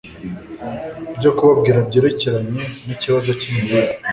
byo 1.17 1.31
kubabwira 1.37 1.79
byerekeranye 1.87 2.61
nikibazo 2.85 3.29
cyimirire 3.39 3.89